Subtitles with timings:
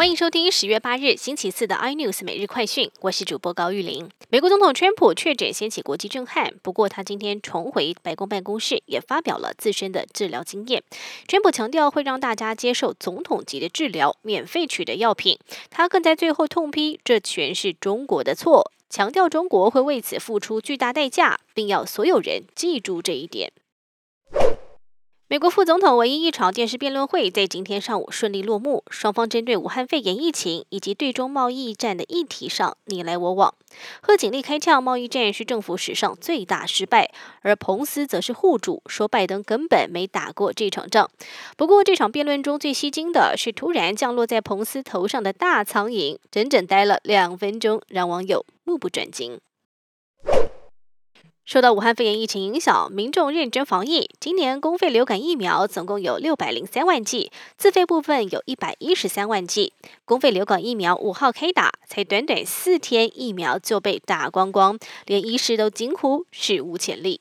[0.00, 4.08] 欢迎收听十月八日星期四的 iNews 每日快讯，我是主播高玉玲。
[4.30, 10.82] 美国总统川普确诊掀起国际震撼，不过他今天重回白宫办公室，也发表了自身的治疗经验。
[11.28, 15.38] 川普强调会让大家接受总统级的治疗，免费取得药品。
[15.68, 23.52] 他更在最后痛批这全是中国的错，强调中国会为此付出巨大代价，并要所有人记住这一点。
[25.30, 33.54] 美国副总统唯一一场电视辩论会在今天上午顺利落幕，双方针对武汉肺炎疫情以及对中贸易战的议题上你来我往。
[34.02, 37.12] 贺锦丽开枪，贸易战是政府史上最大失败，
[37.42, 41.08] 而彭斯则是护主，说拜登根本没打过这场仗。
[41.56, 49.38] 不过这场辩论中最吸睛的是突然降落在彭斯头上的大苍蝇，整整待了两分钟，让网友目不转睛。
[51.44, 54.08] 受到武汉肺炎疫情影响，民众认真防疫。
[54.20, 59.72] 今年公费流感疫苗总共有六百零三万剂，自费部分有一百一十三万剂。
[60.04, 67.20] 公费流感疫苗五号开打，才短短四天，疫苗就被打光光，连医师都惊呼史无前例。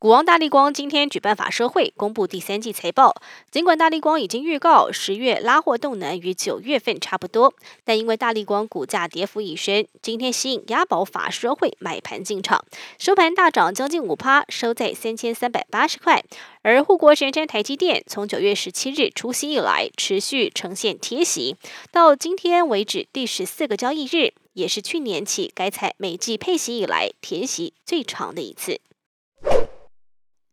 [0.00, 3.14] 股王大力光今天举办法说会，公布第三季财报。
[3.50, 7.52] 尽管大力光已经预告十月拉货动能与九月份差不多，
[7.84, 12.64] 但因为大力光股价跌幅已深，今天吸引押宝法说会买盘进场，
[12.98, 16.24] 收盘大涨将近五趴，收在三千三百八十块。
[16.62, 21.56] 而护国神山台积电从九月十七日除夕以来，持续呈现贴息，
[21.92, 28.80] 到今天为止第十四个交易日，也是去年起该财每季配息以来贴息最长的一次。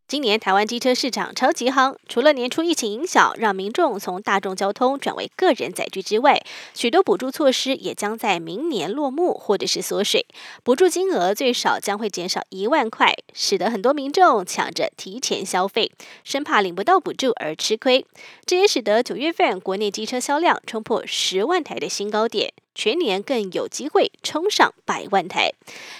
[0.08, 6.42] 今年台湾机车市场超级夯，除了年初疫情影响让民众从大众交通转为个人载具之外，
[6.72, 10.24] 许多补助措施也将在明年落幕或者是缩水，
[10.62, 15.92] 补助金额最少将会减少一万块，使得很多民众抢着提前消费，
[16.24, 18.06] 生怕领不到补助而吃亏。
[18.46, 22.54] 这也使得九月份国内机车销量冲破十万台的新高点。
[22.78, 25.50] 全年更有机会冲上百万台。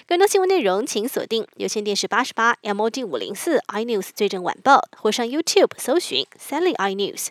[0.07, 7.31] 更多新闻内容，请锁定有线电视八十八 MOD 五零四 iNews 最正晚报，或上 YouTube 搜寻三立 iNews。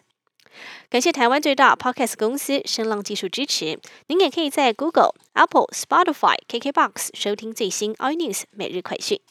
[0.89, 3.79] 感谢台湾最大 Podcast 公司声浪技术支持。
[4.07, 9.21] 您也可以在 Google、Apple、Spotify、KKBox 收听最新 iNews 每日快讯。